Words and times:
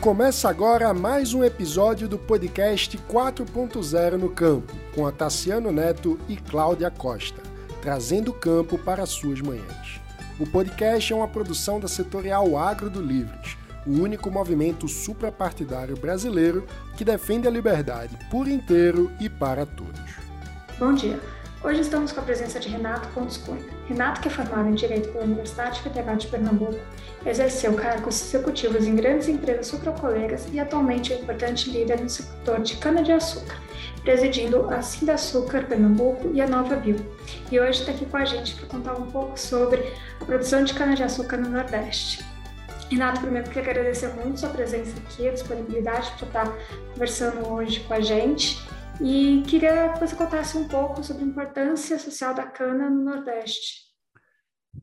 Começa 0.00 0.48
agora 0.48 0.94
mais 0.94 1.34
um 1.34 1.44
episódio 1.44 2.08
do 2.08 2.18
podcast 2.18 2.96
4.0 2.96 4.12
no 4.16 4.30
Campo, 4.30 4.72
com 4.94 5.06
a 5.06 5.12
Tassiano 5.12 5.70
Neto 5.70 6.18
e 6.26 6.38
Cláudia 6.38 6.90
Costa, 6.90 7.42
trazendo 7.82 8.30
o 8.30 8.34
campo 8.34 8.78
para 8.78 9.04
suas 9.04 9.42
manhãs. 9.42 10.00
O 10.38 10.46
podcast 10.46 11.12
é 11.12 11.16
uma 11.16 11.28
produção 11.28 11.78
da 11.78 11.86
setorial 11.86 12.56
Agro 12.56 12.88
do 12.88 13.02
Livres, 13.02 13.58
o 13.86 13.90
único 13.90 14.30
movimento 14.30 14.88
suprapartidário 14.88 15.98
brasileiro 15.98 16.66
que 16.96 17.04
defende 17.04 17.46
a 17.46 17.50
liberdade 17.50 18.16
por 18.30 18.48
inteiro 18.48 19.12
e 19.20 19.28
para 19.28 19.66
todos. 19.66 20.00
Bom 20.78 20.94
dia. 20.94 21.20
Hoje 21.62 21.82
estamos 21.82 22.10
com 22.10 22.20
a 22.20 22.22
presença 22.22 22.58
de 22.58 22.70
Renato 22.70 23.06
Pontes 23.08 23.36
Cunha. 23.36 23.62
Renato, 23.86 24.22
que 24.22 24.28
é 24.28 24.30
formado 24.30 24.70
em 24.70 24.74
Direito 24.74 25.10
pela 25.10 25.24
Universidade 25.24 25.82
Federal 25.82 26.16
de 26.16 26.26
Pernambuco, 26.26 26.80
exerceu 27.26 27.74
cargos 27.74 28.18
executivos 28.22 28.86
em 28.86 28.96
grandes 28.96 29.28
empresas 29.28 29.66
sucrocolegas 29.66 30.48
e 30.54 30.58
atualmente 30.58 31.12
é 31.12 31.16
importante 31.16 31.68
líder 31.68 32.00
no 32.00 32.08
setor 32.08 32.60
de 32.62 32.78
cana-de-açúcar, 32.78 33.60
presidindo 34.02 34.70
a 34.70 34.80
Sindaçúcar 34.80 35.66
Pernambuco 35.66 36.30
e 36.32 36.40
a 36.40 36.46
Nova 36.46 36.76
Bio. 36.76 36.96
E 37.52 37.60
hoje 37.60 37.80
está 37.80 37.92
aqui 37.92 38.06
com 38.06 38.16
a 38.16 38.24
gente 38.24 38.54
para 38.54 38.66
contar 38.66 38.94
um 38.94 39.10
pouco 39.10 39.38
sobre 39.38 39.92
a 40.18 40.24
produção 40.24 40.64
de 40.64 40.72
cana-de-açúcar 40.72 41.36
no 41.36 41.50
Nordeste. 41.50 42.24
Renato, 42.90 43.20
primeiro 43.20 43.50
queria 43.50 43.70
agradecer 43.70 44.08
muito 44.14 44.40
sua 44.40 44.48
presença 44.48 44.94
aqui, 44.96 45.28
a 45.28 45.32
disponibilidade 45.32 46.10
para 46.12 46.26
estar 46.26 46.52
conversando 46.94 47.46
hoje 47.52 47.80
com 47.80 47.92
a 47.92 48.00
gente. 48.00 48.58
E 49.02 49.42
queria 49.48 49.94
que 49.94 50.00
você 50.00 50.14
contasse 50.14 50.58
um 50.58 50.68
pouco 50.68 51.02
sobre 51.02 51.24
a 51.24 51.26
importância 51.26 51.98
social 51.98 52.34
da 52.34 52.46
cana 52.46 52.90
no 52.90 53.02
Nordeste. 53.02 53.88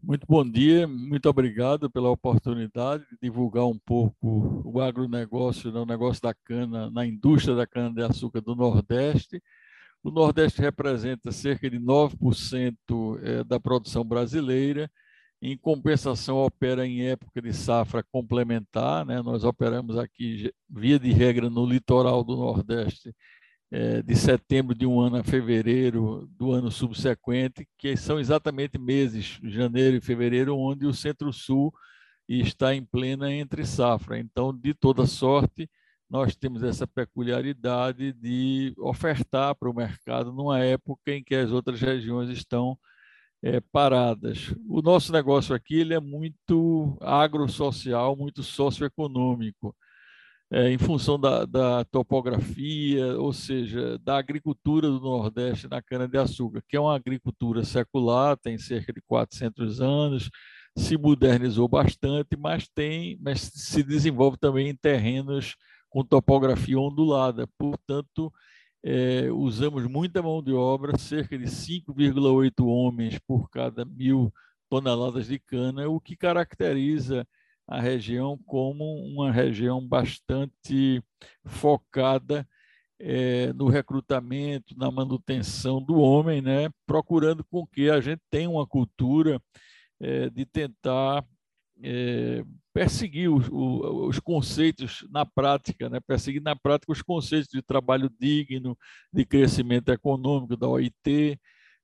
Muito 0.02 0.26
bom 0.28 0.44
dia, 0.44 0.88
muito 0.88 1.30
obrigado 1.30 1.88
pela 1.90 2.10
oportunidade 2.10 3.06
de 3.12 3.18
divulgar 3.22 3.66
um 3.66 3.78
pouco 3.78 4.64
o 4.66 4.82
agronegócio, 4.82 5.72
né, 5.72 5.80
o 5.80 5.86
negócio 5.86 6.22
da 6.24 6.34
cana, 6.34 6.90
na 6.90 7.06
indústria 7.06 7.56
da 7.56 7.68
cana-de-açúcar 7.68 8.42
do 8.42 8.56
Nordeste. 8.56 9.40
O 10.04 10.10
Nordeste 10.10 10.62
representa 10.62 11.32
cerca 11.32 11.70
de 11.70 11.80
9% 11.80 13.20
é, 13.22 13.44
da 13.44 13.60
produção 13.60 14.04
brasileira, 14.04 14.90
em 15.40 15.56
compensação, 15.56 16.38
opera 16.38 16.88
em 16.88 17.08
época 17.08 17.40
de 17.40 17.54
safra 17.54 18.04
complementar. 18.12 19.06
Né? 19.06 19.22
Nós 19.22 19.44
operamos 19.44 19.96
aqui, 19.96 20.52
via 20.68 20.98
de 20.98 21.12
regra, 21.12 21.50
no 21.50 21.66
litoral 21.66 22.24
do 22.24 22.36
Nordeste, 22.36 23.14
de 24.06 24.16
setembro 24.16 24.74
de 24.74 24.86
um 24.86 25.00
ano 25.00 25.18
a 25.18 25.24
fevereiro 25.24 26.28
do 26.38 26.52
ano 26.54 26.72
subsequente, 26.72 27.68
que 27.78 27.98
são 27.98 28.20
exatamente 28.20 28.78
meses, 28.78 29.40
janeiro 29.44 29.98
e 29.98 30.02
fevereiro, 30.02 30.58
onde 30.58 30.86
o 30.86 30.94
Centro-Sul 30.94 31.74
está 32.28 32.74
em 32.74 32.84
plena 32.84 33.32
entre 33.32 33.66
safra. 33.66 34.18
Então, 34.20 34.54
de 34.58 34.74
toda 34.74 35.06
sorte, 35.06 35.70
nós 36.10 36.36
temos 36.36 36.64
essa 36.64 36.88
peculiaridade 36.88 38.14
de 38.14 38.74
ofertar 38.78 39.56
para 39.56 39.70
o 39.70 39.76
mercado 39.76 40.32
numa 40.32 40.60
época 40.60 41.12
em 41.12 41.24
que 41.24 41.36
as 41.36 41.52
outras 41.52 41.82
regiões 41.82 42.30
estão 42.30 42.78
é, 43.42 43.60
paradas. 43.60 44.54
O 44.68 44.82
nosso 44.82 45.12
negócio 45.12 45.54
aqui 45.54 45.80
ele 45.80 45.94
é 45.94 46.00
muito 46.00 46.98
agrossocial, 47.02 48.16
muito 48.16 48.42
socioeconômico 48.44 49.76
é, 50.52 50.72
em 50.72 50.78
função 50.78 51.20
da, 51.20 51.46
da, 51.46 51.84
topografia, 51.86 53.20
ou 53.20 53.34
seja, 53.34 53.98
da 54.00 54.18
agricultura 54.18 54.88
do 54.88 55.00
Nordeste 55.00 55.68
na 55.68 55.82
cana-de-açúcar, 55.82 56.64
que 56.68 56.78
é 56.78 56.80
uma 56.80 56.96
agricultura 56.96 57.64
secular, 57.66 58.38
tem 58.38 58.58
cerca 58.58 58.94
de 58.94 59.02
400 59.02 59.82
anos, 59.82 60.30
se 60.78 60.98
modernizou 60.98 61.68
bastante, 61.68 62.38
mas 62.38 62.68
tem, 62.68 63.18
mas 63.22 63.42
se 63.42 63.84
desenvolve 63.84 64.38
também 64.38 64.70
em 64.70 64.76
terrenos 64.76 65.56
com 65.90 66.04
topografia 66.04 66.80
ondulada. 66.80 67.48
Portanto, 67.58 68.32
é, 68.84 69.30
usamos 69.32 69.86
muita 69.86 70.22
mão 70.22 70.42
de 70.42 70.54
obra, 70.54 70.98
cerca 70.98 71.38
de 71.38 71.46
5,8 71.46 72.66
homens 72.66 73.20
por 73.20 73.50
cada 73.50 73.84
mil 73.84 74.32
toneladas 74.70 75.28
de 75.28 75.40
cana, 75.40 75.90
o 75.90 76.00
que 76.00 76.16
caracteriza 76.16 77.28
a 77.68 77.82
região 77.82 78.38
como 78.46 78.84
uma 79.06 79.32
região 79.32 79.86
bastante 79.86 81.04
focada 81.46 82.48
é, 83.00 83.52
no 83.54 83.68
recrutamento, 83.68 84.76
na 84.78 84.90
manutenção 84.90 85.82
do 85.82 86.00
homem, 86.00 86.42
né? 86.42 86.70
procurando 86.86 87.44
com 87.44 87.68
que 87.68 87.90
a 87.90 88.00
gente 88.00 88.22
tenha 88.30 88.50
uma 88.50 88.66
cultura 88.66 89.42
é, 90.00 90.30
de 90.30 90.46
tentar 90.46 91.26
é, 91.84 92.44
perseguir 92.74 93.30
os, 93.32 93.48
os, 93.52 94.20
conceitos 94.20 95.06
na 95.12 95.26
prática, 95.26 95.90
né? 95.90 96.00
perseguir 96.00 96.42
na 96.42 96.56
prática 96.56 96.92
os 96.92 97.02
conceitos 97.02 97.50
de 97.50 97.62
trabalho 97.62 98.10
digno, 98.20 98.78
de 99.14 99.26
crescimento 99.26 99.90
econômico 99.92 100.58
da 100.58 100.68
OIT, 100.68 101.40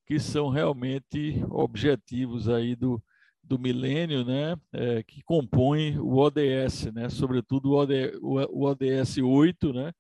que 0.05 0.19
são 0.19 0.49
realmente 0.49 1.43
objetivos 1.49 2.49
aí 2.49 2.75
do, 2.75 3.01
do 3.43 3.59
milênio, 3.59 4.23
né, 4.23 4.55
é, 4.71 5.03
que 5.03 5.21
compõe 5.23 5.97
o 5.99 6.17
ODS, 6.17 6.91
né, 6.93 7.09
sobretudo 7.09 7.71
o, 7.71 7.75
OD, 7.75 8.17
o 8.21 8.63
ODS 8.65 9.17
8, 9.17 9.73
né, 9.73 9.91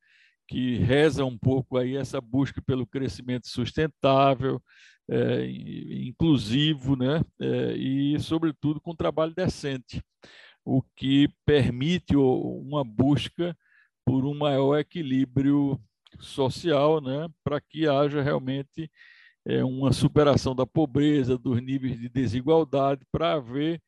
que 0.47 0.77
reza 0.77 1.25
um 1.25 1.37
pouco 1.37 1.77
aí 1.77 1.95
essa 1.97 2.21
busca 2.21 2.61
pelo 2.61 2.87
crescimento 2.87 3.47
sustentável, 3.47 4.61
é, 5.09 5.45
inclusivo, 6.07 6.95
né, 6.95 7.21
é, 7.39 7.73
e 7.75 8.19
sobretudo 8.19 8.79
com 8.79 8.95
trabalho 8.95 9.33
decente, 9.35 10.01
o 10.65 10.81
que 10.95 11.27
permite 11.45 12.15
uma 12.15 12.83
busca 12.85 13.55
por 14.05 14.25
um 14.25 14.33
maior 14.33 14.77
equilíbrio 14.79 15.79
social, 16.19 17.01
né, 17.01 17.27
para 17.43 17.59
que 17.59 17.87
haja 17.87 18.21
realmente 18.21 18.89
é, 19.45 19.63
uma 19.63 19.91
superação 19.91 20.55
da 20.55 20.65
pobreza, 20.65 21.37
dos 21.37 21.61
níveis 21.61 21.99
de 21.99 22.09
desigualdade, 22.09 23.05
para 23.11 23.33
haver 23.33 23.81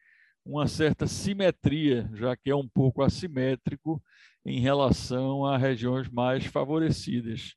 uma 0.46 0.68
certa 0.68 1.08
simetria, 1.08 2.10
já 2.14 2.36
que 2.36 2.50
é 2.50 2.56
um 2.56 2.68
pouco 2.68 3.02
assimétrico 3.02 4.02
em 4.46 4.60
relação 4.60 5.46
a 5.46 5.58
regiões 5.58 6.08
mais 6.10 6.46
favorecidas. 6.46 7.56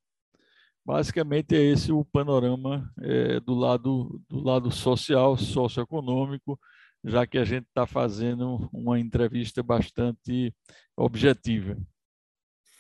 Basicamente 0.85 1.55
é 1.55 1.61
esse 1.61 1.93
o 1.93 2.03
panorama 2.03 2.91
é, 3.03 3.41
do 3.41 3.53
lado 3.53 4.23
do 4.27 4.43
lado 4.43 4.71
social, 4.71 5.37
socioeconômico, 5.37 6.59
já 7.05 7.27
que 7.27 7.37
a 7.37 7.45
gente 7.45 7.67
está 7.67 7.87
fazendo 7.87 8.71
uma 8.73 8.99
entrevista 8.99 9.63
bastante 9.63 10.55
objetiva. 10.97 11.77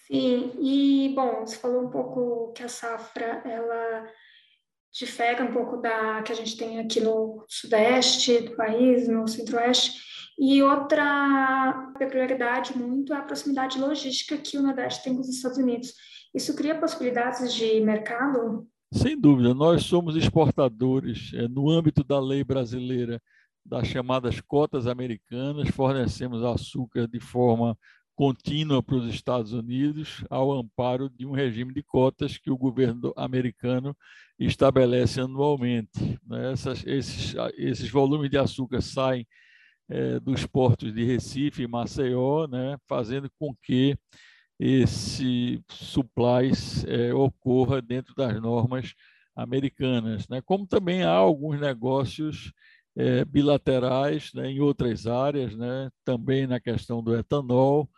Sim, 0.06 0.53
e 0.59 1.12
bom, 1.15 1.41
você 1.45 1.59
falou 1.59 1.85
um 1.85 1.91
pouco 1.91 2.53
que 2.55 2.62
a 2.62 2.69
safra 2.69 3.43
ela 3.45 4.09
difere 4.93 5.43
um 5.43 5.53
pouco 5.53 5.76
da 5.76 6.22
que 6.22 6.32
a 6.32 6.34
gente 6.34 6.56
tem 6.56 6.78
aqui 6.78 7.00
no 7.00 7.44
sudeste 7.49 8.41
do 8.41 8.56
país, 8.56 9.09
no 9.09 9.26
centro-oeste. 9.26 10.06
E 10.38 10.62
outra 10.62 11.93
peculiaridade 11.99 12.76
muito 12.76 13.12
é 13.12 13.16
a 13.16 13.22
proximidade 13.22 13.78
logística 13.78 14.38
que 14.38 14.56
o 14.56 14.62
Nordeste 14.62 15.03
tem 15.03 15.15
com 15.15 15.21
os 15.21 15.28
Estados 15.28 15.59
Unidos. 15.59 15.93
Isso 16.34 16.54
cria 16.54 16.78
possibilidades 16.78 17.53
de 17.53 17.81
mercado? 17.81 18.66
Sem 18.93 19.21
dúvida, 19.21 19.53
nós 19.53 19.82
somos 19.82 20.16
exportadores 20.16 21.32
é, 21.34 21.49
no 21.49 21.69
âmbito 21.69 22.05
da 22.05 22.20
lei 22.20 22.43
brasileira 22.44 23.20
das 23.65 23.87
chamadas 23.87 24.41
cotas 24.41 24.87
americanas, 24.87 25.69
fornecemos 25.69 26.43
açúcar 26.43 27.06
de 27.06 27.20
forma 27.20 27.76
contínua 28.19 28.83
para 28.83 28.97
os 28.97 29.15
Estados 29.15 29.53
Unidos 29.53 30.25
ao 30.29 30.53
amparo 30.53 31.09
de 31.09 31.25
um 31.25 31.31
regime 31.31 31.73
de 31.73 31.84
cotas 31.84 32.37
que 32.37 32.51
o 32.51 32.59
governo 32.59 33.15
americano 33.17 33.97
estabelece 34.37 35.21
anualmente. 35.21 36.19
Né? 36.27 36.51
Essas, 36.51 36.84
esses, 36.84 37.37
esses 37.56 37.89
volumes 37.89 38.29
de 38.29 38.37
açúcar 38.37 38.81
saem 38.81 39.25
é, 39.89 40.19
dos 40.19 40.44
portos 40.44 40.93
de 40.93 41.05
Recife 41.05 41.62
e 41.62 41.69
Maceió, 41.69 42.49
né? 42.49 42.76
fazendo 42.88 43.31
com 43.38 43.55
que 43.62 43.97
esse 44.59 45.62
supplies 45.70 46.85
é, 46.87 47.15
ocorra 47.15 47.81
dentro 47.81 48.17
das 48.17 48.43
normas 48.43 48.94
americanas. 49.37 50.26
Né? 50.29 50.43
Como 50.44 50.67
também 50.67 51.05
há 51.05 51.12
alguns 51.12 51.61
negócios 51.61 52.53
é, 52.97 53.25
bilaterais 53.25 54.32
né, 54.35 54.50
em 54.50 54.59
outras 54.59 55.06
áreas, 55.06 55.55
né, 55.55 55.88
também 56.05 56.49
na 56.49 56.59
questão 56.59 57.00
do 57.00 57.17
etanol, 57.17 57.88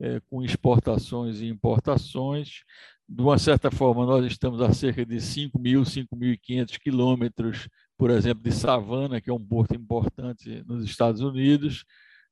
é, 0.00 0.20
com 0.28 0.42
exportações 0.42 1.40
e 1.40 1.46
importações. 1.46 2.62
De 3.08 3.22
uma 3.22 3.38
certa 3.38 3.70
forma, 3.70 4.04
nós 4.04 4.24
estamos 4.26 4.60
a 4.60 4.72
cerca 4.72 5.04
de 5.06 5.16
5.000, 5.16 5.84
5.500 5.84 6.78
quilômetros, 6.78 7.68
por 7.96 8.10
exemplo, 8.10 8.42
de 8.42 8.52
Savana, 8.52 9.20
que 9.20 9.30
é 9.30 9.32
um 9.32 9.44
porto 9.44 9.74
importante 9.74 10.62
nos 10.66 10.84
Estados 10.84 11.20
Unidos. 11.20 11.84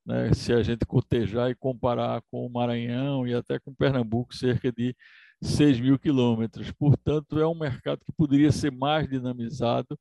Né? 0.05 0.33
Se 0.35 0.53
a 0.53 0.63
gente 0.63 0.85
cotejar 0.85 1.51
e 1.51 1.55
comparar 1.55 2.23
com 2.31 2.45
o 2.45 2.51
Maranhão 2.51 3.27
e 3.27 3.35
até 3.35 3.59
com 3.59 3.75
Pernambuco, 3.75 4.35
cerca 4.35 4.71
de 4.73 4.95
6 5.41 5.81
mil 5.81 5.99
quilômetros. 5.99 6.71
Portanto, 6.73 7.39
é 7.39 7.47
um 7.47 7.55
mercado 7.55 8.01
que 8.05 8.13
poderia 8.13 8.51
ser 8.51 8.73
mais 8.73 9.09
dinamizado 9.09 9.99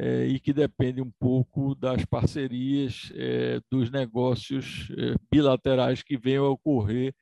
é, 0.00 0.24
e 0.24 0.40
que 0.40 0.50
depende 0.50 1.02
um 1.02 1.10
pouco 1.20 1.74
das 1.74 2.06
parcerias, 2.06 3.12
é, 3.14 3.60
dos 3.70 3.90
negócios 3.90 4.88
é, 4.96 5.14
bilaterais 5.30 6.02
que 6.02 6.16
venham 6.16 6.46
a 6.46 6.50
ocorrer 6.50 7.14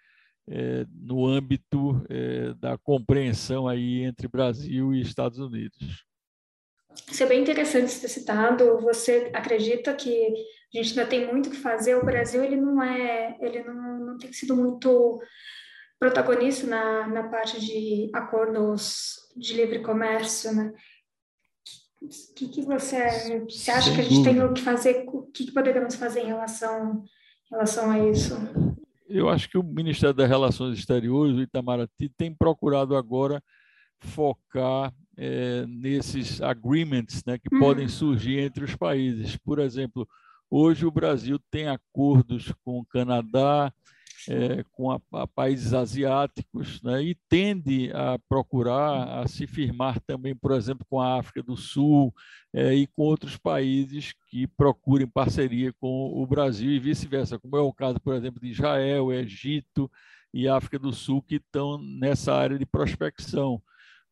é, 0.48 0.86
no 0.88 1.26
âmbito 1.26 2.00
é, 2.08 2.54
da 2.54 2.78
compreensão 2.78 3.66
aí 3.66 4.04
entre 4.04 4.28
Brasil 4.28 4.94
e 4.94 5.00
Estados 5.00 5.40
Unidos. 5.40 6.04
Isso 7.10 7.22
é 7.24 7.26
bem 7.26 7.42
interessante 7.42 8.00
ter 8.00 8.08
citado. 8.08 8.78
Você 8.80 9.32
acredita 9.34 9.92
que 9.94 10.26
a 10.72 10.76
gente 10.80 10.90
ainda 10.90 11.06
tem 11.06 11.26
muito 11.26 11.50
que 11.50 11.56
fazer? 11.56 11.96
O 11.96 12.04
Brasil 12.04 12.44
ele 12.44 12.56
não 12.56 12.80
é, 12.80 13.36
ele 13.40 13.64
não, 13.64 13.98
não 14.06 14.18
tem 14.18 14.32
sido 14.32 14.54
muito 14.54 15.20
protagonista 15.98 16.64
na, 16.64 17.08
na 17.08 17.28
parte 17.28 17.60
de 17.60 18.08
acordos 18.14 19.16
de 19.36 19.54
livre 19.54 19.80
comércio, 19.80 20.54
né? 20.54 20.72
O 22.00 22.34
que, 22.34 22.48
que 22.48 22.62
você, 22.62 23.40
você 23.40 23.70
acha 23.70 23.86
Sem 23.86 23.94
que 23.94 24.00
a 24.00 24.04
gente 24.04 24.14
dúvida. 24.14 24.30
tem 24.30 24.44
o 24.44 24.52
que 24.54 24.62
fazer? 24.62 25.04
O 25.08 25.22
que, 25.22 25.46
que 25.46 25.52
poderíamos 25.52 25.96
fazer 25.96 26.20
em 26.20 26.26
relação, 26.26 27.04
em 27.46 27.50
relação 27.50 27.90
a 27.90 27.98
isso? 28.08 28.34
Eu 29.08 29.28
acho 29.28 29.48
que 29.48 29.58
o 29.58 29.62
Ministério 29.62 30.14
das 30.14 30.28
Relações 30.28 30.78
Exteriores, 30.78 31.36
o 31.36 31.42
Itamaraty, 31.42 32.08
tem 32.16 32.32
procurado 32.32 32.94
agora 32.94 33.42
focar 33.98 34.92
é, 35.16 35.66
nesses 35.66 36.40
agreements 36.40 37.24
né, 37.26 37.38
que 37.38 37.52
uhum. 37.52 37.60
podem 37.60 37.88
surgir 37.88 38.38
entre 38.38 38.64
os 38.64 38.76
países. 38.76 39.36
Por 39.36 39.58
exemplo, 39.58 40.08
hoje 40.48 40.86
o 40.86 40.90
Brasil 40.90 41.40
tem 41.50 41.68
acordos 41.68 42.52
com 42.64 42.78
o 42.78 42.86
Canadá, 42.86 43.72
é, 44.28 44.64
com 44.72 44.90
a, 44.90 45.00
a, 45.12 45.26
países 45.26 45.72
asiáticos, 45.72 46.82
né, 46.82 47.02
e 47.02 47.14
tende 47.28 47.90
a 47.92 48.18
procurar 48.28 49.20
a 49.20 49.28
se 49.28 49.46
firmar 49.46 50.00
também, 50.00 50.34
por 50.34 50.52
exemplo, 50.52 50.86
com 50.88 51.00
a 51.00 51.18
África 51.18 51.42
do 51.42 51.56
Sul 51.56 52.12
é, 52.52 52.74
e 52.74 52.86
com 52.86 53.02
outros 53.02 53.36
países 53.36 54.14
que 54.28 54.46
procurem 54.46 55.06
parceria 55.06 55.72
com 55.80 56.12
o 56.20 56.26
Brasil 56.26 56.70
e 56.70 56.78
vice-versa, 56.78 57.38
como 57.38 57.56
é 57.56 57.60
o 57.60 57.72
caso, 57.72 58.00
por 58.00 58.14
exemplo, 58.14 58.40
de 58.40 58.48
Israel, 58.48 59.12
Egito 59.12 59.90
e 60.32 60.48
África 60.48 60.78
do 60.78 60.92
Sul, 60.92 61.22
que 61.22 61.36
estão 61.36 61.78
nessa 61.78 62.34
área 62.34 62.58
de 62.58 62.66
prospecção. 62.66 63.62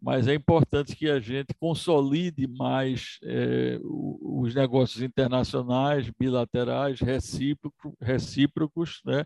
Mas 0.01 0.29
é 0.29 0.35
importante 0.35 0.95
que 0.95 1.09
a 1.09 1.19
gente 1.19 1.55
consolide 1.59 2.47
mais 2.47 3.19
é, 3.25 3.79
os 3.83 4.55
negócios 4.55 5.03
internacionais, 5.03 6.11
bilaterais, 6.19 7.01
recíprocos, 7.01 7.95
recíprocos 8.01 9.01
né, 9.05 9.25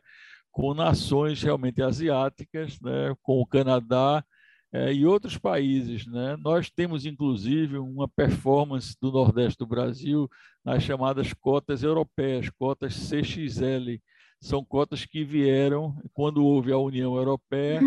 com 0.51 0.75
nações 0.75 1.43
realmente 1.43 1.83
asiáticas, 1.83 2.79
né, 2.81 3.15
com 3.23 3.41
o 3.41 3.47
Canadá 3.47 4.25
é, 4.73 4.93
e 4.93 5.07
outros 5.07 5.37
países. 5.39 6.07
Né? 6.07 6.37
Nós 6.39 6.71
temos, 6.71 7.05
inclusive, 7.07 7.79
uma 7.79 8.09
performance 8.09 8.97
do 9.01 9.11
Nordeste 9.11 9.59
do 9.59 9.67
Brasil 9.67 10.29
nas 10.65 10.83
chamadas 10.83 11.33
cotas 11.33 11.83
europeias, 11.83 12.51
cotas 12.51 12.95
CXL. 12.95 14.01
São 14.41 14.65
cotas 14.65 15.05
que 15.05 15.23
vieram 15.23 15.95
quando 16.15 16.45
houve 16.45 16.73
a 16.73 16.79
União 16.79 17.15
Europeia, 17.15 17.79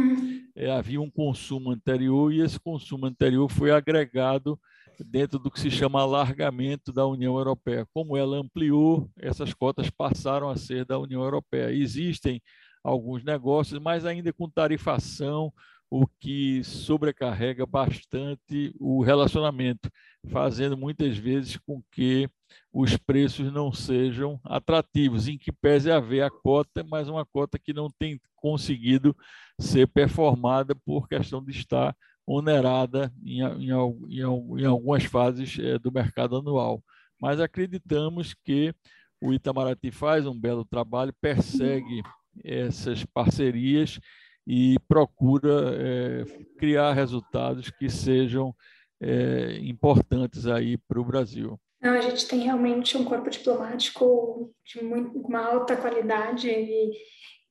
é, 0.56 0.70
havia 0.70 1.02
um 1.02 1.10
consumo 1.10 1.72
anterior 1.72 2.32
e 2.32 2.42
esse 2.42 2.60
consumo 2.60 3.08
anterior 3.08 3.50
foi 3.50 3.72
agregado 3.72 4.60
dentro 5.00 5.40
do 5.40 5.50
que 5.50 5.60
se 5.60 5.72
chama 5.72 6.02
alargamento 6.02 6.92
da 6.92 7.06
União 7.06 7.36
Europeia. 7.38 7.88
Como 7.94 8.18
ela 8.18 8.38
ampliou, 8.38 9.10
essas 9.18 9.54
cotas 9.54 9.90
passaram 9.90 10.50
a 10.50 10.56
ser 10.56 10.86
da 10.86 11.00
União 11.00 11.22
Europeia. 11.22 11.72
Existem 11.72 12.42
alguns 12.84 13.24
negócios, 13.24 13.80
mas 13.80 14.06
ainda 14.06 14.34
com 14.34 14.50
tarifação, 14.50 15.54
o 15.90 16.08
que 16.20 16.64
sobrecarrega 16.64 17.68
bastante 17.68 18.76
o 18.80 19.04
relacionamento, 19.04 19.92
fazendo 20.28 20.76
muitas 20.76 21.16
vezes 21.18 21.56
com 21.58 21.84
que 21.92 22.28
os 22.72 22.98
preços 22.98 23.54
não 23.54 23.72
sejam 23.72 24.40
atrativos, 24.44 25.28
em 25.28 25.38
que 25.38 25.52
pese 25.52 25.92
haver 25.92 26.24
a 26.24 26.32
cota, 26.32 26.84
mas 26.84 27.08
uma 27.08 27.24
cota 27.24 27.60
que 27.60 27.74
não 27.74 27.92
tem 27.92 28.20
conseguido 28.36 29.16
ser 29.60 29.88
performada 29.88 30.74
por 30.76 31.08
questão 31.08 31.44
de 31.44 31.52
estar 31.52 31.96
onerada 32.26 33.12
em, 33.24 33.42
em, 33.42 33.70
em, 33.70 34.62
em 34.62 34.66
algumas 34.66 35.04
fases 35.04 35.58
é, 35.60 35.78
do 35.78 35.92
mercado 35.92 36.38
anual. 36.38 36.82
Mas 37.20 37.40
acreditamos 37.40 38.34
que 38.34 38.74
o 39.22 39.34
Itamaraty 39.34 39.92
faz 39.92 40.26
um 40.26 40.38
belo 40.38 40.66
trabalho, 40.66 41.14
persegue 41.22 42.02
essas 42.44 43.06
parcerias 43.06 44.00
e 44.46 44.78
procura 44.88 45.76
é, 45.76 46.26
criar 46.58 46.94
resultados 46.94 47.70
que 47.70 47.90
sejam 47.90 48.54
é, 49.02 49.60
importantes 49.62 50.46
aí 50.46 50.78
para 50.78 51.00
o 51.00 51.06
Brasil. 51.06 51.60
Não, 51.82 51.92
a 51.92 52.02
gente 52.02 52.28
tem 52.28 52.42
realmente 52.42 52.98
um 52.98 53.04
corpo 53.04 53.30
diplomático 53.30 54.54
de 54.66 54.84
muito, 54.84 55.18
uma 55.20 55.46
alta 55.46 55.76
qualidade 55.76 56.50
e 56.50 56.92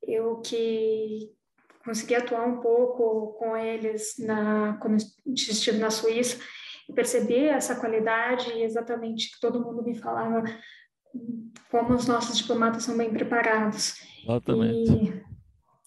eu 0.03 0.41
que 0.41 1.31
consegui 1.85 2.15
atuar 2.15 2.47
um 2.47 2.61
pouco 2.61 3.35
com 3.39 3.57
eles 3.57 4.15
na, 4.19 4.79
quando 4.81 4.97
estive 5.27 5.79
na 5.79 5.91
Suíça 5.91 6.39
e 6.89 6.93
percebi 6.93 7.47
essa 7.47 7.77
qualidade 7.77 8.51
exatamente 8.63 9.33
que 9.33 9.41
todo 9.41 9.63
mundo 9.63 9.83
me 9.83 9.95
falava 9.95 10.43
como 11.71 11.95
os 11.95 12.07
nossos 12.07 12.39
diplomatas 12.39 12.85
são 12.85 12.97
bem 12.97 13.11
preparados. 13.11 13.95
Exatamente. 14.25 15.25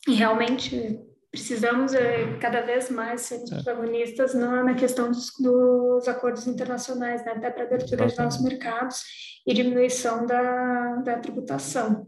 E, 0.07 0.11
e 0.11 0.15
realmente 0.15 0.99
precisamos 1.31 1.93
é, 1.93 2.37
cada 2.39 2.61
vez 2.61 2.89
mais 2.89 3.21
ser 3.21 3.43
é. 3.43 3.55
protagonistas 3.55 4.33
na, 4.33 4.63
na 4.63 4.73
questão 4.73 5.11
dos, 5.11 5.31
dos, 5.39 6.07
acordos 6.07 6.47
internacionais, 6.47 7.25
né? 7.25 7.33
até 7.33 7.51
para 7.51 7.63
abertura 7.63 8.07
de 8.07 8.17
novos 8.17 8.41
mercados 8.41 9.03
e 9.45 9.53
diminuição 9.53 10.25
da, 10.25 10.95
da 10.97 11.19
tributação. 11.19 12.07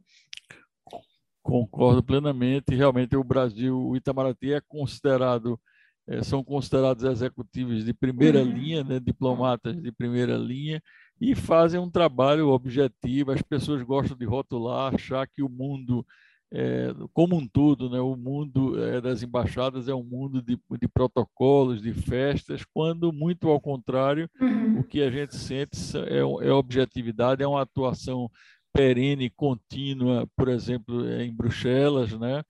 Concordo 1.48 2.04
plenamente. 2.04 2.76
Realmente, 2.76 3.16
o 3.16 3.24
Brasil, 3.24 3.80
o 3.80 3.96
Itamaraty 3.96 4.52
é 4.52 4.62
considerado, 4.68 5.58
é, 6.06 6.22
são 6.22 6.44
considerados 6.44 7.06
executivos 7.06 7.86
de 7.86 7.94
primeira 7.94 8.40
uhum. 8.40 8.52
linha, 8.52 8.84
né, 8.84 9.00
diplomatas 9.00 9.82
de 9.82 9.90
primeira 9.90 10.36
linha, 10.36 10.84
e 11.22 11.34
fazem 11.34 11.80
um 11.80 11.90
trabalho 11.90 12.50
objetivo. 12.50 13.32
As 13.32 13.42
pessoas 13.42 13.82
gostam 13.82 14.18
de 14.18 14.26
rotular, 14.26 14.94
achar 14.94 15.26
que 15.26 15.42
o 15.42 15.48
mundo, 15.48 16.06
é, 16.52 16.94
como 17.14 17.38
um 17.38 17.48
todo, 17.48 17.90
né, 17.90 18.02
o 18.02 18.18
mundo 18.18 18.84
é, 18.84 19.00
das 19.00 19.24
embaixadas 19.24 19.88
é 19.88 19.96
um 19.96 20.04
mundo 20.04 20.42
de, 20.42 20.60
de, 20.82 20.88
protocolos, 20.90 21.82
de 21.82 21.94
festas, 21.94 22.66
quando, 22.74 23.14
muito 23.14 23.48
ao 23.48 23.62
contrário, 23.62 24.30
uhum. 24.42 24.80
o 24.80 24.84
que 24.84 25.02
a 25.02 25.10
gente 25.10 25.38
sente 25.38 25.78
é, 26.10 26.20
é 26.20 26.52
objetividade, 26.52 27.42
é 27.42 27.48
uma 27.48 27.62
atuação 27.62 28.30
perene, 28.78 29.32
contínua, 29.32 30.30
por 30.36 30.48
exemplo, 30.50 31.10
em 31.20 31.34
Bruxelas, 31.34 32.12
né? 32.14 32.44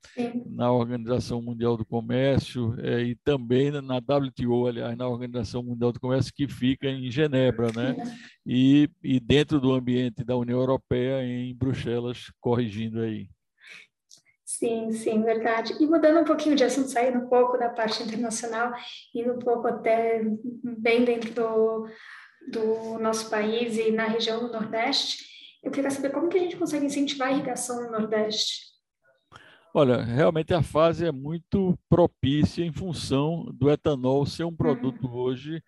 na 0.45 0.69
Organização 0.69 1.41
Mundial 1.41 1.77
do 1.77 1.85
Comércio 1.85 2.75
é, 2.79 3.01
e 3.01 3.15
também 3.15 3.71
na 3.71 3.97
WTO, 3.97 4.67
aliás, 4.67 4.97
na 4.97 5.07
Organização 5.07 5.63
Mundial 5.63 5.93
do 5.93 6.01
Comércio, 6.01 6.33
que 6.35 6.45
fica 6.45 6.87
em 6.89 7.09
Genebra, 7.09 7.71
né? 7.73 7.95
e, 8.45 8.89
e 9.01 9.21
dentro 9.21 9.61
do 9.61 9.71
ambiente 9.71 10.21
da 10.25 10.35
União 10.35 10.59
Europeia, 10.59 11.23
em 11.23 11.55
Bruxelas, 11.55 12.29
corrigindo 12.41 12.99
aí. 12.99 13.29
Sim, 14.43 14.91
sim, 14.91 15.23
verdade. 15.23 15.75
E 15.79 15.85
mudando 15.85 16.19
um 16.19 16.25
pouquinho 16.25 16.57
de 16.57 16.63
assunto, 16.65 16.89
saindo 16.89 17.19
um 17.19 17.29
pouco 17.29 17.57
da 17.57 17.69
parte 17.69 18.03
internacional, 18.03 18.73
indo 19.15 19.33
um 19.33 19.39
pouco 19.39 19.65
até 19.67 20.21
bem 20.77 21.05
dentro 21.05 21.33
do, 21.33 21.87
do 22.51 22.99
nosso 22.99 23.29
país 23.29 23.77
e 23.77 23.91
na 23.91 24.07
região 24.07 24.39
do 24.39 24.51
Nordeste, 24.51 25.36
eu 25.63 25.71
queria 25.71 25.89
saber 25.89 26.11
como 26.11 26.29
que 26.29 26.37
a 26.37 26.41
gente 26.41 26.57
consegue 26.57 26.85
incentivar 26.85 27.29
a 27.29 27.31
irrigação 27.31 27.83
no 27.83 27.91
Nordeste. 27.91 28.67
Olha, 29.73 30.01
realmente 30.01 30.53
a 30.53 30.63
fase 30.63 31.05
é 31.05 31.11
muito 31.11 31.77
propícia 31.89 32.63
em 32.63 32.71
função 32.71 33.45
do 33.53 33.69
etanol 33.69 34.25
ser 34.25 34.43
um 34.43 34.55
produto 34.55 35.05
uhum. 35.05 35.13
hoje 35.13 35.61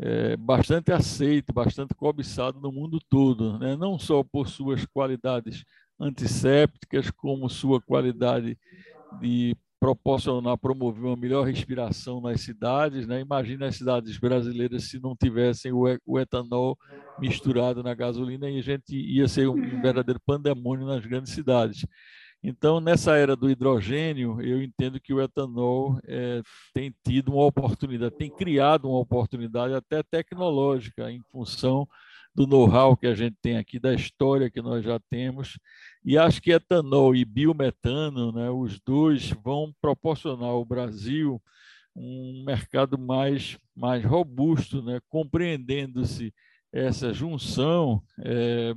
é, 0.00 0.36
bastante 0.36 0.92
aceito, 0.92 1.52
bastante 1.52 1.94
cobiçado 1.94 2.60
no 2.60 2.70
mundo 2.70 3.00
todo, 3.08 3.58
né? 3.58 3.74
não 3.74 3.98
só 3.98 4.22
por 4.22 4.48
suas 4.48 4.86
qualidades 4.86 5.64
antissépticas, 5.98 7.10
como 7.10 7.48
sua 7.48 7.80
qualidade 7.80 8.56
de 9.20 9.56
proporcionar, 9.80 10.58
promover 10.58 11.04
uma 11.04 11.16
melhor 11.16 11.46
respiração 11.46 12.20
nas 12.20 12.40
cidades. 12.40 13.06
Né? 13.06 13.20
Imagina 13.20 13.66
as 13.66 13.76
cidades 13.76 14.18
brasileiras 14.18 14.84
se 14.84 15.00
não 15.00 15.16
tivessem 15.16 15.72
o, 15.72 16.18
etanol 16.18 16.76
misturado 17.18 17.82
na 17.82 17.94
gasolina 17.94 18.50
e 18.50 18.58
a 18.58 18.62
gente 18.62 18.94
ia 18.94 19.28
ser 19.28 19.48
um 19.48 19.52
uhum. 19.52 19.80
verdadeiro 19.80 20.20
pandemônio 20.24 20.86
nas 20.86 21.04
grandes 21.04 21.32
cidades. 21.32 21.86
Então, 22.42 22.80
nessa 22.80 23.16
era 23.16 23.34
do 23.34 23.50
hidrogênio, 23.50 24.40
eu 24.40 24.62
entendo 24.62 25.00
que 25.00 25.12
o 25.12 25.20
etanol 25.20 25.98
é, 26.04 26.40
tem 26.72 26.94
tido 27.04 27.32
uma 27.32 27.44
oportunidade, 27.44 28.14
tem 28.14 28.30
criado 28.30 28.88
uma 28.88 29.00
oportunidade 29.00 29.74
até 29.74 30.04
tecnológica 30.04 31.10
em 31.10 31.20
função 31.32 31.88
do 32.34 32.46
know-how 32.46 32.96
que 32.96 33.06
a 33.06 33.14
gente 33.14 33.36
tem 33.42 33.56
aqui, 33.56 33.78
da 33.78 33.94
história 33.94 34.50
que 34.50 34.62
nós 34.62 34.84
já 34.84 34.98
temos. 35.10 35.58
E 36.04 36.16
acho 36.16 36.40
que 36.40 36.52
etanol 36.52 37.14
e 37.14 37.24
biometano, 37.24 38.32
né, 38.32 38.50
os 38.50 38.80
dois 38.80 39.30
vão 39.42 39.74
proporcionar 39.80 40.50
ao 40.50 40.64
Brasil 40.64 41.42
um 41.94 42.44
mercado 42.46 42.96
mais, 42.96 43.58
mais 43.74 44.04
robusto, 44.04 44.82
né, 44.82 45.00
compreendendo-se 45.08 46.32
essa 46.72 47.12
junção 47.12 48.02
é, 48.20 48.74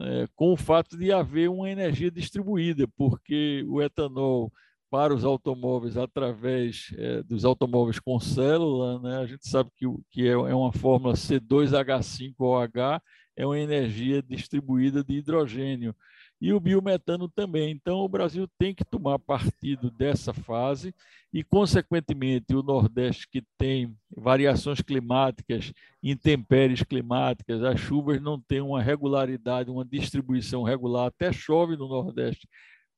é, 0.00 0.28
com 0.34 0.52
o 0.52 0.56
fato 0.56 0.96
de 0.96 1.12
haver 1.12 1.48
uma 1.50 1.70
energia 1.70 2.10
distribuída, 2.10 2.86
porque 2.96 3.64
o 3.68 3.82
etanol 3.82 4.52
para 4.94 5.12
os 5.12 5.24
automóveis 5.24 5.96
através 5.96 6.94
é, 6.96 7.20
dos 7.24 7.44
automóveis 7.44 7.98
com 7.98 8.20
célula, 8.20 9.00
né? 9.00 9.18
A 9.18 9.26
gente 9.26 9.44
sabe 9.48 9.68
que, 9.74 9.86
que 10.08 10.28
é, 10.28 10.30
é 10.30 10.54
uma 10.54 10.72
fórmula 10.72 11.14
C2H5OH, 11.14 13.00
é 13.36 13.44
uma 13.44 13.58
energia 13.58 14.22
distribuída 14.22 15.02
de 15.02 15.14
hidrogênio 15.14 15.96
e 16.40 16.52
o 16.52 16.60
biometano 16.60 17.28
também. 17.28 17.72
Então, 17.72 17.98
o 17.98 18.08
Brasil 18.08 18.48
tem 18.56 18.72
que 18.72 18.84
tomar 18.84 19.18
partido 19.18 19.90
dessa 19.90 20.32
fase 20.32 20.94
e, 21.32 21.42
consequentemente, 21.42 22.54
o 22.54 22.62
Nordeste, 22.62 23.26
que 23.28 23.42
tem 23.58 23.92
variações 24.16 24.80
climáticas, 24.80 25.72
intempéries 26.00 26.84
climáticas, 26.84 27.64
as 27.64 27.80
chuvas 27.80 28.22
não 28.22 28.40
têm 28.40 28.60
uma 28.60 28.80
regularidade, 28.80 29.72
uma 29.72 29.84
distribuição 29.84 30.62
regular, 30.62 31.08
até 31.08 31.32
chove 31.32 31.76
no 31.76 31.88
Nordeste. 31.88 32.46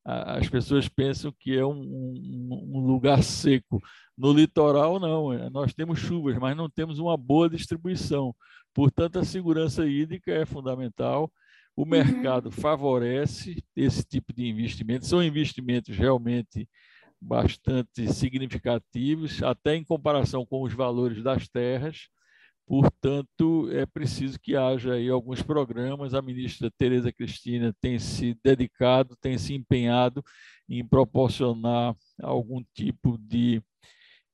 As 0.09 0.49
pessoas 0.49 0.87
pensam 0.87 1.33
que 1.37 1.57
é 1.57 1.65
um, 1.65 1.81
um, 1.81 2.77
um 2.77 2.79
lugar 2.79 3.21
seco. 3.21 3.81
No 4.17 4.31
litoral, 4.31 4.99
não. 4.99 5.33
É, 5.33 5.49
nós 5.49 5.73
temos 5.73 5.99
chuvas, 5.99 6.37
mas 6.37 6.55
não 6.55 6.69
temos 6.69 6.97
uma 6.97 7.17
boa 7.17 7.49
distribuição. 7.49 8.33
Portanto, 8.73 9.19
a 9.19 9.25
segurança 9.25 9.85
hídrica 9.85 10.31
é 10.31 10.45
fundamental 10.45 11.31
o 11.77 11.83
uhum. 11.83 11.89
mercado 11.89 12.49
favorece 12.49 13.63
esse 13.75 14.03
tipo 14.03 14.33
de 14.33 14.47
investimento, 14.47 15.05
são 15.05 15.23
investimentos 15.23 15.95
realmente 15.95 16.67
bastante 17.21 18.11
significativos, 18.11 19.43
até 19.43 19.75
em 19.75 19.83
comparação 19.83 20.43
com 20.43 20.63
os 20.63 20.73
valores 20.73 21.21
das 21.21 21.47
terras. 21.47 22.09
Portanto, 22.67 23.69
é 23.71 23.85
preciso 23.85 24.37
que 24.37 24.53
haja 24.53 24.95
aí 24.95 25.09
alguns 25.09 25.41
programas. 25.41 26.13
A 26.13 26.21
ministra 26.21 26.69
Tereza 26.77 27.13
Cristina 27.13 27.73
tem 27.79 27.97
se 27.97 28.37
dedicado, 28.43 29.15
tem 29.21 29.37
se 29.37 29.53
empenhado 29.53 30.21
em 30.67 30.85
proporcionar 30.85 31.95
algum 32.21 32.61
tipo 32.73 33.17
de, 33.19 33.63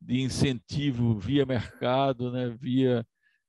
de 0.01 0.21
incentivo 0.21 1.15
via 1.19 1.45
mercado, 1.45 2.31
né, 2.31 2.49
via 2.59 3.05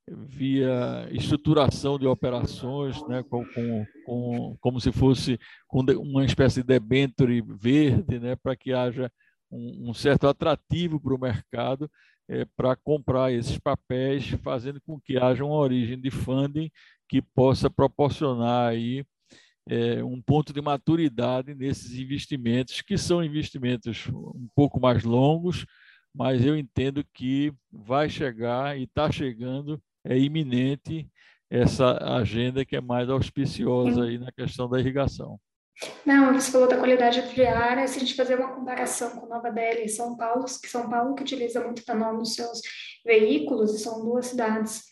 via 0.06 1.08
estruturação 1.10 1.98
de 1.98 2.06
operações, 2.06 3.02
né, 3.08 3.22
com, 3.22 3.42
com, 3.46 3.86
com, 4.04 4.56
como 4.60 4.78
se 4.78 4.92
fosse 4.92 5.38
uma 5.72 6.26
espécie 6.26 6.60
de 6.60 6.66
debenture 6.66 7.40
verde, 7.40 8.18
né, 8.18 8.36
para 8.36 8.54
que 8.54 8.70
haja 8.72 9.10
um, 9.50 9.88
um, 9.88 9.94
certo 9.94 10.28
atrativo 10.28 11.00
para 11.00 11.14
o 11.14 11.18
mercado 11.18 11.90
é, 12.28 12.44
para 12.56 12.76
comprar 12.76 13.32
esses 13.32 13.58
papéis, 13.58 14.28
fazendo 14.42 14.80
com 14.80 15.00
que 15.00 15.16
haja 15.16 15.44
uma 15.44 15.56
origem 15.56 16.00
de 16.00 16.10
funding 16.10 16.70
que 17.08 17.20
possa 17.20 17.68
proporcionar 17.70 18.70
aí 18.70 19.04
é, 19.66 20.02
um 20.04 20.20
ponto 20.20 20.52
de 20.52 20.60
maturidade 20.60 21.54
nesses 21.54 21.98
investimentos, 21.98 22.82
que 22.82 22.98
são 22.98 23.24
investimentos 23.24 24.06
um 24.08 24.48
pouco 24.54 24.80
mais 24.80 25.04
longos, 25.04 25.64
mas 26.14 26.44
eu 26.44 26.56
entendo 26.56 27.04
que 27.12 27.52
vai 27.72 28.08
chegar 28.08 28.78
e 28.78 28.84
está 28.84 29.10
chegando 29.10 29.82
é 30.04 30.18
iminente 30.18 31.08
essa 31.50 31.96
agenda 32.16 32.64
que 32.64 32.76
é 32.76 32.80
mais 32.80 33.08
auspiciosa 33.08 34.04
aí 34.04 34.18
na 34.18 34.30
questão 34.32 34.68
da 34.68 34.78
irrigação. 34.78 35.40
Não, 36.06 36.32
você 36.32 36.52
falou 36.52 36.68
da 36.68 36.76
qualidade 36.76 37.20
ar, 37.20 37.88
se 37.88 37.96
a 37.96 38.00
gente 38.00 38.14
fazer 38.14 38.38
uma 38.38 38.54
comparação 38.54 39.10
com 39.10 39.26
Nova 39.26 39.50
Delhi 39.50 39.84
e 39.84 39.88
São 39.88 40.16
Paulo, 40.16 40.44
que 40.44 40.68
São 40.68 40.88
Paulo 40.88 41.14
que 41.14 41.22
utiliza 41.22 41.62
muito 41.62 41.82
etanol 41.82 42.14
nos 42.14 42.34
seus 42.34 42.60
veículos, 43.04 43.74
e 43.74 43.78
são 43.78 44.04
duas 44.04 44.26
cidades 44.26 44.82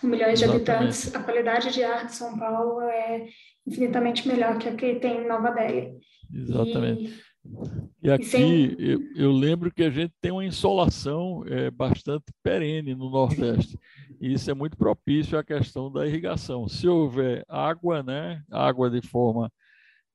com 0.00 0.06
milhões 0.06 0.38
de 0.38 0.44
Exatamente. 0.44 0.70
habitantes, 0.70 1.14
a 1.14 1.22
qualidade 1.22 1.72
de 1.72 1.82
ar 1.82 2.06
de 2.06 2.14
São 2.14 2.38
Paulo 2.38 2.80
é 2.82 3.26
infinitamente 3.66 4.26
melhor 4.26 4.58
que 4.58 4.68
a 4.68 4.74
que 4.74 4.96
tem 4.96 5.22
em 5.22 5.28
Nova 5.28 5.50
Delhi. 5.50 5.98
Exatamente. 6.32 7.04
E 7.04 7.26
e 8.02 8.10
aqui 8.10 8.76
eu, 8.78 9.00
eu, 9.16 9.32
lembro 9.32 9.72
que 9.72 9.82
a 9.82 9.90
gente 9.90 10.12
tem 10.20 10.30
uma 10.30 10.44
insolação 10.44 11.44
é, 11.46 11.70
bastante 11.70 12.26
perene 12.42 12.94
no 12.94 13.10
Nordeste. 13.10 13.76
E 14.20 14.32
isso 14.32 14.50
é 14.50 14.54
muito 14.54 14.76
propício 14.76 15.38
à 15.38 15.42
questão 15.42 15.90
da 15.90 16.06
irrigação. 16.06 16.68
Se 16.68 16.86
houver 16.86 17.44
água, 17.48 18.02
né, 18.02 18.42
água 18.50 18.88
de 18.88 19.00
forma 19.06 19.50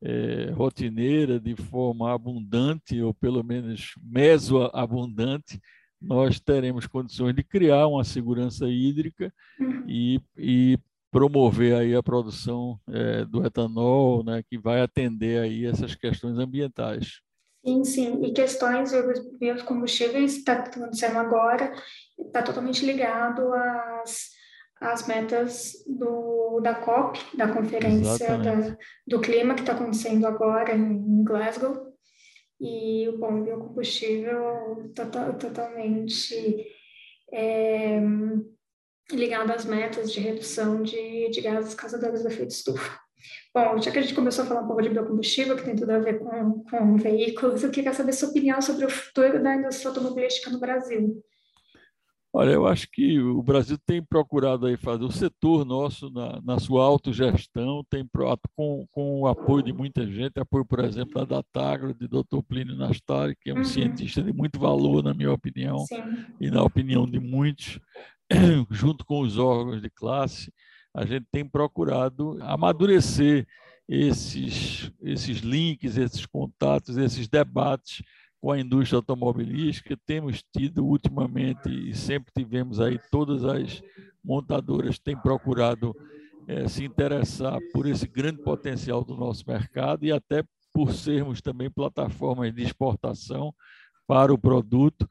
é, 0.03 0.51
rotineira, 0.51 1.39
de 1.39 1.55
forma 1.55 2.13
abundante, 2.13 3.01
ou 3.01 3.13
pelo 3.13 3.43
menos 3.43 3.93
mesoabundante, 4.01 5.60
nós 6.01 6.39
teremos 6.39 6.88
condições 6.88 7.36
de 7.36 7.43
criar 7.43 7.88
uma 7.88 8.03
segurança 8.03 8.67
hídrica 8.67 9.31
uhum. 9.60 9.84
e, 9.88 10.20
e 10.36 10.79
promover 11.12 11.75
aí 11.75 11.93
a 11.93 12.01
produção 12.01 12.79
é, 12.89 13.25
do 13.25 13.46
etanol, 13.46 14.24
né, 14.24 14.41
que 14.50 14.58
vai 14.58 14.81
atender 14.81 15.41
aí 15.41 15.65
essas 15.65 15.93
questões 15.93 16.38
ambientais. 16.38 17.22
Sim, 17.63 17.84
sim, 17.84 18.25
e 18.25 18.34
questões 18.34 18.91
dos 18.91 19.38
biocombustíveis 19.38 20.38
está 20.38 20.53
acontecendo 20.53 21.17
agora, 21.17 21.72
está 22.17 22.41
totalmente 22.41 22.84
ligado 22.84 23.53
às, 23.53 24.31
às 24.81 25.07
metas 25.07 25.73
do, 25.88 26.59
da 26.59 26.73
COP, 26.73 27.19
da 27.38 27.47
Conferência 27.47 28.38
da, 28.39 28.75
do 29.07 29.21
Clima, 29.21 29.53
que 29.53 29.61
está 29.61 29.73
acontecendo 29.73 30.25
agora 30.25 30.75
em 30.75 31.23
Glasgow, 31.23 31.91
e 32.59 33.07
o 33.09 33.17
bom 33.17 33.43
biocombustível 33.43 34.91
tota, 34.95 35.33
totalmente 35.33 36.67
é, 37.31 38.01
ligado 39.11 39.51
às 39.51 39.65
metas 39.65 40.11
de 40.11 40.19
redução 40.19 40.81
de, 40.81 41.29
de 41.29 41.41
gases 41.41 41.75
causadores 41.75 42.23
do 42.23 42.27
efeito 42.27 42.51
estufa. 42.51 43.00
Bom, 43.53 43.79
já 43.79 43.91
que 43.91 44.00
a 44.00 44.01
gente 44.01 44.15
começou 44.15 44.43
a 44.43 44.47
falar 44.47 44.61
um 44.61 44.67
pouco 44.67 44.81
de 44.81 44.89
biocombustível, 44.89 45.55
que 45.55 45.63
tem 45.63 45.75
tudo 45.75 45.91
a 45.91 46.00
ver 46.00 46.19
com, 46.19 46.63
com 46.63 46.95
veículos, 46.97 47.63
eu 47.63 47.69
queria 47.69 47.93
saber 47.93 48.13
sua 48.13 48.29
opinião 48.29 48.61
sobre 48.61 48.85
o 48.85 48.89
futuro 48.89 49.41
da 49.41 49.55
indústria 49.55 49.89
automobilística 49.89 50.50
no 50.50 50.59
Brasil. 50.59 51.23
Olha, 52.33 52.51
eu 52.51 52.65
acho 52.65 52.89
que 52.89 53.19
o 53.19 53.43
Brasil 53.43 53.77
tem 53.85 54.01
procurado 54.01 54.65
aí 54.65 54.77
fazer 54.77 55.03
o 55.03 55.11
setor 55.11 55.65
nosso 55.65 56.09
na, 56.09 56.41
na 56.41 56.59
sua 56.59 56.85
autogestão, 56.85 57.83
tem 57.89 58.07
com, 58.55 58.88
com 58.89 59.21
o 59.21 59.27
apoio 59.27 59.61
de 59.61 59.73
muita 59.73 60.07
gente, 60.07 60.39
apoio, 60.39 60.63
por 60.63 60.79
exemplo, 60.79 61.13
da 61.25 61.41
Datagro, 61.41 61.93
de 61.93 62.07
Dr. 62.07 62.41
Plínio 62.47 62.77
Nastari, 62.77 63.35
que 63.35 63.50
é 63.50 63.53
um 63.53 63.57
uhum. 63.57 63.63
cientista 63.65 64.23
de 64.23 64.31
muito 64.31 64.57
valor, 64.57 65.03
na 65.03 65.13
minha 65.13 65.31
opinião, 65.31 65.79
Sim. 65.79 66.01
e 66.39 66.50
na 66.50 66.63
opinião 66.63 67.05
de 67.05 67.19
muitos. 67.19 67.79
junto 68.71 69.05
com 69.05 69.19
os 69.19 69.38
órgãos 69.38 69.81
de 69.81 69.89
classe, 69.89 70.53
a 70.93 71.05
gente 71.05 71.25
tem 71.29 71.45
procurado 71.45 72.38
amadurecer 72.41 73.45
esses, 73.89 74.89
esses 75.01 75.39
links, 75.39 75.97
esses 75.97 76.25
contatos, 76.25 76.95
esses 76.95 77.27
debates 77.27 78.01
com 78.41 78.51
a 78.51 78.60
indústria 78.60 78.98
automobilística. 78.98 79.95
Temos 80.05 80.43
tido 80.51 80.86
ultimamente 80.86 81.69
e 81.69 81.95
sempre 81.95 82.33
tivemos 82.36 82.81
aí 82.81 83.00
todas 83.12 83.45
as 83.45 83.81
montadoras 84.24 85.00
têm 85.00 85.15
procurado 85.15 85.95
é, 86.48 86.67
se 86.67 86.83
interessar 86.83 87.60
por 87.71 87.86
esse 87.86 88.07
grande 88.07 88.41
potencial 88.41 89.03
do 89.03 89.15
nosso 89.15 89.43
mercado 89.48 90.03
e 90.03 90.12
até 90.12 90.43
por 90.74 90.93
sermos 90.93 91.41
também 91.41 91.69
plataformas 91.69 92.53
de 92.53 92.63
exportação 92.63 93.53
para 94.07 94.33
o 94.33 94.38
produto 94.38 95.07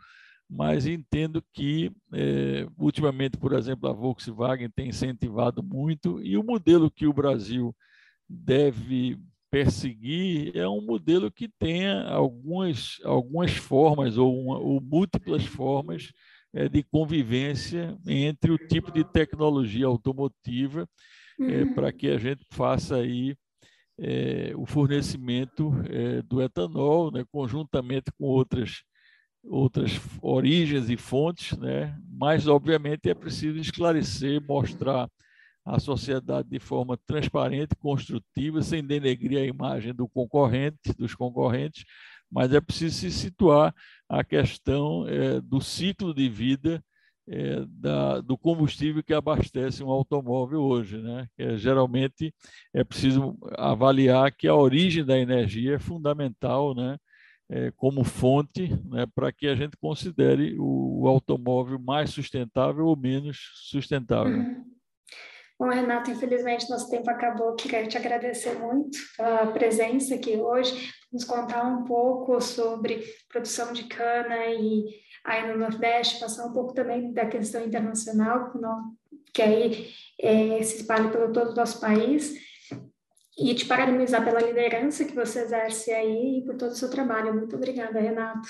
mas 0.50 0.84
entendo 0.84 1.40
que, 1.52 1.92
é, 2.12 2.66
ultimamente, 2.76 3.36
por 3.36 3.52
exemplo, 3.52 3.88
a 3.88 3.92
Volkswagen 3.92 4.68
tem 4.68 4.88
incentivado 4.88 5.62
muito, 5.62 6.20
e 6.20 6.36
o 6.36 6.42
modelo 6.42 6.90
que 6.90 7.06
o 7.06 7.12
Brasil 7.12 7.74
deve 8.28 9.16
perseguir 9.50 10.56
é 10.56 10.68
um 10.68 10.80
modelo 10.80 11.30
que 11.30 11.48
tenha 11.48 12.02
algumas, 12.04 12.98
algumas 13.04 13.52
formas 13.52 14.16
ou, 14.16 14.40
uma, 14.40 14.58
ou 14.58 14.80
múltiplas 14.80 15.44
formas 15.44 16.12
é, 16.52 16.68
de 16.68 16.82
convivência 16.82 17.96
entre 18.06 18.52
o 18.52 18.58
tipo 18.58 18.92
de 18.92 19.04
tecnologia 19.04 19.86
automotiva 19.86 20.88
é, 21.40 21.64
para 21.74 21.92
que 21.92 22.08
a 22.08 22.18
gente 22.18 22.44
faça 22.50 22.96
aí 22.96 23.34
é, 23.98 24.52
o 24.56 24.64
fornecimento 24.64 25.72
do 26.26 26.40
etanol, 26.40 27.10
né, 27.10 27.24
conjuntamente 27.30 28.10
com 28.18 28.24
outras 28.24 28.82
outras 29.42 29.98
origens 30.20 30.90
e 30.90 30.96
fontes, 30.98 31.56
né? 31.56 31.96
mas, 32.06 32.46
obviamente, 32.46 33.08
é 33.08 33.14
preciso 33.14 33.58
esclarecer, 33.58 34.38
mostrar 34.46 35.08
à 35.64 35.78
sociedade 35.78 36.48
de 36.48 36.58
forma 36.58 36.96
transparente, 37.06 37.74
construtiva, 37.76 38.62
sem 38.62 38.84
denegrir 38.84 39.38
a 39.38 39.44
imagem 39.44 39.94
do 39.94 40.08
concorrente, 40.08 40.92
dos 40.96 41.14
concorrentes, 41.14 41.84
mas 42.30 42.52
é 42.52 42.60
preciso 42.60 42.96
se 42.96 43.10
situar 43.10 43.74
a 44.08 44.24
questão 44.24 45.06
é, 45.08 45.40
do 45.40 45.60
ciclo 45.60 46.14
de 46.14 46.28
vida 46.28 46.82
é, 47.28 47.64
da, 47.68 48.20
do 48.20 48.36
combustível 48.36 49.02
que 49.02 49.14
abastece 49.14 49.82
um 49.84 49.90
automóvel 49.90 50.62
hoje. 50.62 50.98
Né? 50.98 51.28
É, 51.38 51.56
geralmente 51.56 52.34
é 52.72 52.82
preciso 52.82 53.36
avaliar 53.56 54.32
que 54.32 54.48
a 54.48 54.54
origem 54.54 55.04
da 55.04 55.18
energia 55.18 55.74
é 55.74 55.78
fundamental, 55.78 56.74
né? 56.74 56.96
é, 57.50 57.72
como 57.72 58.04
fonte 58.04 58.68
né, 58.84 59.06
para 59.12 59.32
que 59.32 59.48
a 59.48 59.56
gente 59.56 59.76
considere 59.76 60.56
o, 60.56 61.02
o, 61.02 61.08
automóvel 61.08 61.80
mais 61.80 62.10
sustentável 62.10 62.86
ou 62.86 62.96
menos 62.96 63.50
sustentável. 63.54 64.38
Uhum. 64.38 64.64
Bom, 65.60 65.68
Renato, 65.68 66.10
infelizmente 66.10 66.70
nosso 66.70 66.88
tempo 66.88 67.10
acabou. 67.10 67.54
Queria 67.54 67.86
te 67.86 67.98
agradecer 67.98 68.58
muito 68.58 68.96
pela 69.14 69.48
presença 69.48 70.14
aqui 70.14 70.38
hoje, 70.38 70.90
nos 71.12 71.22
contar 71.22 71.64
um 71.64 71.84
pouco 71.84 72.40
sobre 72.40 73.04
produção 73.28 73.70
de 73.70 73.84
cana 73.84 74.46
e 74.46 74.86
aí 75.22 75.52
no 75.52 75.58
Nordeste, 75.58 76.18
passar 76.18 76.46
um 76.46 76.54
pouco 76.54 76.72
também 76.72 77.12
da 77.12 77.26
questão 77.26 77.62
internacional, 77.62 78.50
que 79.34 79.42
aí 79.42 79.90
é, 80.18 80.62
se 80.62 80.76
espalha 80.76 81.10
pelo 81.10 81.30
todo 81.30 81.50
o 81.50 81.54
nosso 81.54 81.78
país, 81.78 82.32
e 83.38 83.54
te 83.54 83.66
parabenizar 83.66 84.24
pela 84.24 84.40
liderança 84.40 85.04
que 85.04 85.14
você 85.14 85.40
exerce 85.40 85.92
aí 85.92 86.38
e 86.38 86.44
por 86.46 86.56
todo 86.56 86.70
o 86.70 86.74
seu 86.74 86.88
trabalho. 86.88 87.34
Muito 87.34 87.54
obrigada, 87.54 88.00
Renato. 88.00 88.48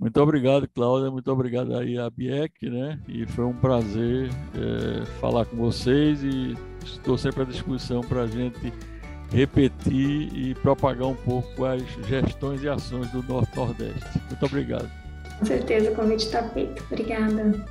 Muito 0.00 0.18
obrigado, 0.18 0.66
Cláudia. 0.66 1.10
Muito 1.10 1.30
obrigado 1.30 1.76
aí 1.76 1.98
a 1.98 2.08
Biec, 2.08 2.70
né? 2.70 2.98
E 3.06 3.26
foi 3.26 3.44
um 3.44 3.52
prazer 3.52 4.30
é, 4.54 5.04
falar 5.20 5.44
com 5.44 5.58
vocês 5.58 6.22
e 6.24 6.56
estou 6.82 7.18
sempre 7.18 7.42
à 7.42 7.44
disposição 7.44 8.00
para 8.00 8.22
a 8.22 8.26
gente 8.26 8.72
repetir 9.30 10.34
e 10.34 10.54
propagar 10.54 11.06
um 11.06 11.14
pouco 11.14 11.66
as 11.66 11.82
gestões 12.08 12.62
e 12.62 12.68
ações 12.68 13.10
do 13.10 13.22
Norte-Nordeste. 13.22 14.20
Muito 14.26 14.46
obrigado. 14.46 14.90
Com 15.38 15.44
certeza, 15.44 15.90
o 15.90 15.94
convite 15.94 16.24
está 16.24 16.48
feito. 16.48 16.82
Obrigada. 16.90 17.66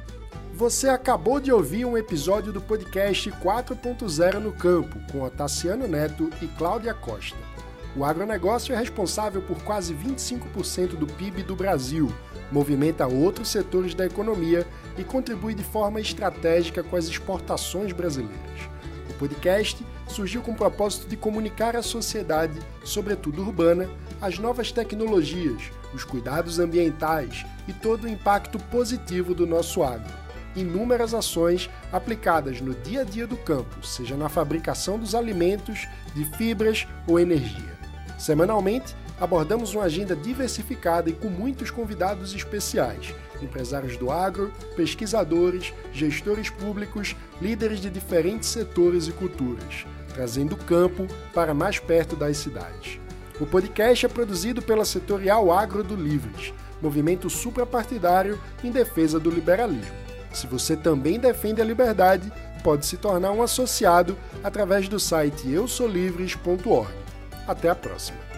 Você 0.54 0.88
acabou 0.88 1.40
de 1.40 1.52
ouvir 1.52 1.86
um 1.86 1.98
episódio 1.98 2.54
do 2.54 2.62
podcast 2.62 3.32
4.0 3.32 4.40
no 4.40 4.52
Campo, 4.52 5.00
com 5.12 5.28
Tassiano 5.30 5.88
Neto 5.88 6.30
e 6.42 6.48
Cláudia 6.48 6.94
Costa. 6.94 7.49
O 7.96 8.06
agronegócio 8.06 8.74
é 8.74 8.78
responsável 8.78 9.42
por 9.42 9.62
quase 9.64 9.96
25% 9.96 10.90
do 10.90 11.08
PIB 11.08 11.42
do 11.42 11.56
Brasil, 11.56 12.14
movimenta 12.52 13.08
outros 13.08 13.50
setores 13.50 13.96
da 13.96 14.06
economia 14.06 14.66
e 14.98 15.04
contribui 15.04 15.56
de 15.56 15.64
forma 15.64 16.00
estratégica 16.00 16.84
com 16.84 16.96
as 16.96 17.06
exportações 17.06 17.92
brasileiras. 17.92 18.70
O 19.10 19.14
podcast 19.14 19.84
surgiu 20.08 20.42
com 20.42 20.52
o 20.52 20.56
propósito 20.56 21.08
de 21.08 21.18
comunicar 21.18 21.76
à 21.76 21.82
sociedade, 21.82 22.60
sobretudo 22.84 23.42
urbana, 23.42 23.90
as 24.22 24.38
novas 24.38 24.72
tecnologias, 24.72 25.72
os 25.94 26.04
cuidados 26.04 26.60
ambientais 26.60 27.46
e 27.68 27.74
todo 27.74 28.04
o 28.04 28.10
impacto 28.10 28.60
positivo 28.66 29.34
do 29.34 29.48
nosso 29.48 29.82
agro. 29.82 30.14
Inúmeras 30.56 31.14
ações 31.14 31.70
aplicadas 31.92 32.62
no 32.62 32.74
dia 32.74 33.02
a 33.02 33.04
dia 33.04 33.26
do 33.26 33.38
campo, 33.38 33.86
seja 33.86 34.16
na 34.16 34.30
fabricação 34.30 34.98
dos 34.98 35.16
alimentos, 35.16 35.88
de 36.14 36.26
fibras 36.38 36.88
ou 37.08 37.20
energia. 37.20 37.79
Semanalmente, 38.20 38.94
abordamos 39.18 39.74
uma 39.74 39.86
agenda 39.86 40.14
diversificada 40.14 41.10
e 41.10 41.14
com 41.14 41.30
muitos 41.30 41.72
convidados 41.72 42.36
especiais, 42.36 43.16
empresários 43.42 43.96
do 43.96 44.12
agro, 44.12 44.52
pesquisadores, 44.76 45.74
gestores 45.94 46.50
públicos, 46.50 47.16
líderes 47.42 47.80
de 47.80 47.90
diferentes 47.90 48.50
setores 48.50 49.08
e 49.08 49.14
culturas, 49.14 49.86
trazendo 50.14 50.54
o 50.54 50.58
campo 50.58 51.08
para 51.34 51.54
mais 51.54 51.80
perto 51.80 52.18
das 52.18 52.36
cidades. 52.36 53.00
O 53.40 53.46
podcast 53.46 54.06
é 54.06 54.10
produzido 54.10 54.62
pela 54.62 54.84
Setorial 54.84 55.50
Agro 55.50 55.82
do 55.82 55.96
Livres, 55.96 56.54
movimento 56.82 57.30
suprapartidário 57.30 58.38
em 58.62 58.70
defesa 58.70 59.18
do 59.18 59.30
liberalismo. 59.30 59.96
Se 60.34 60.46
você 60.46 60.76
também 60.76 61.18
defende 61.18 61.62
a 61.62 61.66
liberdade, 61.66 62.30
pode 62.66 62.86
se 62.86 62.98
tornar 62.98 63.32
um 63.32 63.42
associado 63.42 64.18
através 64.44 64.90
do 64.90 65.00
site 65.00 65.50
eusolivres.org. 65.50 67.09
Até 67.50 67.68
a 67.68 67.74
próxima! 67.74 68.29